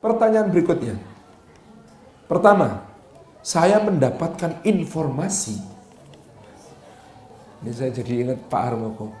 [0.00, 0.96] Pertanyaan berikutnya.
[2.24, 2.88] Pertama,
[3.44, 5.60] saya mendapatkan informasi.
[7.60, 9.12] Ini saya jadi ingat Pak Harmoko.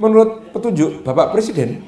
[0.00, 1.84] Menurut petunjuk Bapak Presiden,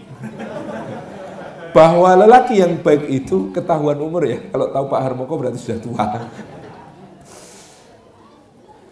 [1.73, 4.45] bahwa lelaki yang baik itu ketahuan umur ya.
[4.53, 6.05] Kalau tahu Pak Harmoko berarti sudah tua.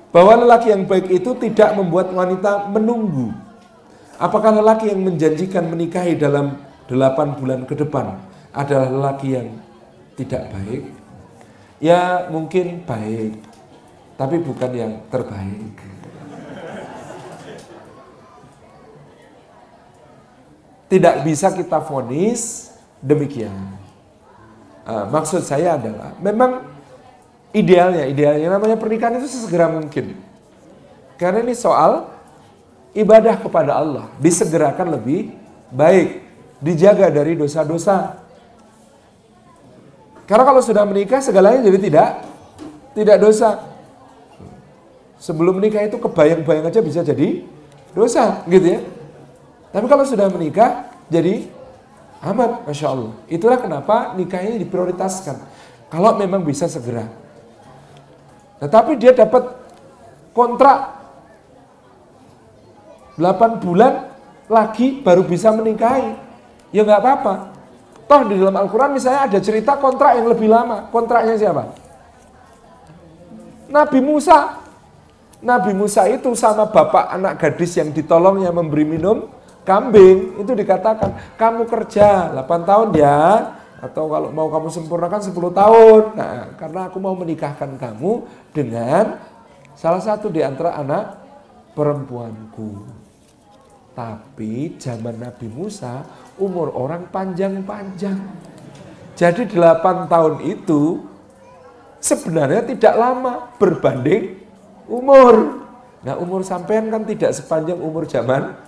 [0.08, 3.28] Bahwa lelaki yang baik itu tidak membuat wanita menunggu.
[4.16, 6.56] Apakah lelaki yang menjanjikan menikahi dalam
[6.88, 9.48] 8 bulan ke depan adalah lelaki yang
[10.14, 10.82] tidak baik,
[11.82, 13.34] ya mungkin baik,
[14.14, 15.74] tapi bukan yang terbaik.
[20.86, 22.70] Tidak bisa kita vonis
[23.02, 23.74] demikian.
[24.86, 26.62] Uh, maksud saya adalah memang
[27.50, 30.14] idealnya, idealnya namanya pernikahan itu sesegera mungkin.
[31.18, 32.06] Karena ini soal
[32.94, 35.34] ibadah kepada Allah, disegerakan lebih
[35.74, 36.22] baik,
[36.62, 38.23] dijaga dari dosa-dosa.
[40.24, 42.08] Karena kalau sudah menikah segalanya jadi tidak
[42.96, 43.60] tidak dosa.
[45.20, 47.44] Sebelum menikah itu kebayang-bayang aja bisa jadi
[47.96, 48.80] dosa, gitu ya.
[49.72, 51.48] Tapi kalau sudah menikah jadi
[52.20, 53.12] aman, masya Allah.
[53.28, 55.36] Itulah kenapa nikah ini diprioritaskan.
[55.88, 57.08] Kalau memang bisa segera.
[58.60, 59.48] Tetapi dia dapat
[60.36, 60.94] kontrak
[63.16, 64.10] 8 bulan
[64.50, 66.18] lagi baru bisa menikahi.
[66.74, 67.34] Ya nggak apa-apa.
[68.04, 70.92] Toh di dalam Al-Quran misalnya ada cerita kontrak yang lebih lama.
[70.92, 71.72] Kontraknya siapa?
[73.72, 74.60] Nabi Musa.
[75.44, 79.28] Nabi Musa itu sama bapak anak gadis yang ditolongnya memberi minum
[79.64, 80.40] kambing.
[80.40, 83.20] Itu dikatakan, kamu kerja 8 tahun ya.
[83.84, 86.02] Atau kalau mau kamu sempurnakan 10 tahun.
[86.16, 88.24] Nah, karena aku mau menikahkan kamu
[88.56, 89.20] dengan
[89.76, 91.20] salah satu di antara anak
[91.76, 92.88] perempuanku.
[93.94, 96.02] Tapi zaman Nabi Musa
[96.34, 98.18] umur orang panjang-panjang.
[99.14, 101.06] Jadi 8 tahun itu
[102.02, 104.42] sebenarnya tidak lama berbanding
[104.90, 105.62] umur.
[106.02, 108.58] Nah umur sampean kan tidak sepanjang umur zaman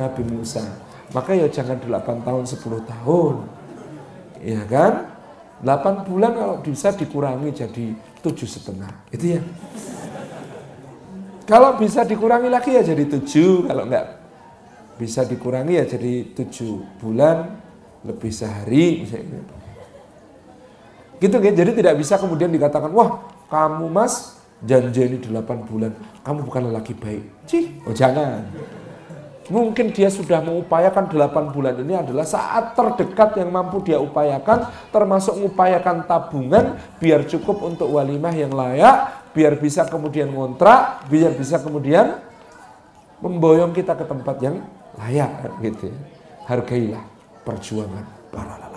[0.00, 0.64] Nabi Musa.
[1.12, 3.34] Maka ya jangan 8 tahun 10 tahun.
[4.40, 5.12] Ya kan?
[5.60, 7.92] 8 bulan kalau bisa dikurangi jadi
[8.24, 8.88] tujuh setengah.
[9.12, 9.44] Itu ya.
[11.44, 13.68] Kalau bisa dikurangi lagi ya jadi tujuh.
[13.68, 14.19] Kalau enggak
[15.00, 17.56] bisa dikurangi ya jadi tujuh bulan
[18.04, 19.40] lebih sehari misalnya.
[21.16, 26.44] Gitu kan, jadi tidak bisa kemudian dikatakan, wah kamu mas janji ini delapan bulan, kamu
[26.44, 27.24] bukan lelaki baik.
[27.48, 28.44] Cih, oh jangan.
[29.50, 35.36] Mungkin dia sudah mengupayakan delapan bulan ini adalah saat terdekat yang mampu dia upayakan, termasuk
[35.36, 42.16] mengupayakan tabungan biar cukup untuk walimah yang layak, biar bisa kemudian ngontrak, biar bisa kemudian
[43.20, 44.56] memboyong kita ke tempat yang
[45.00, 45.30] layak
[45.64, 45.98] gitu ya.
[46.46, 47.04] Hargailah
[47.46, 48.69] perjuangan para.